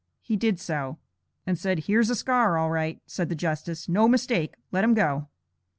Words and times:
He 0.19 0.35
did 0.35 0.59
so. 0.59 0.97
and 1.45 1.59
said 1.59 1.81
'here's 1.81 2.09
a 2.09 2.15
scar!' 2.15 2.57
'All 2.57 2.71
right,' 2.71 2.99
said 3.05 3.29
the 3.29 3.35
justice, 3.35 3.87
'no 3.87 4.07
mistake, 4.07 4.55
let 4.71 4.83
him 4.83 4.95
go.' 4.95 5.27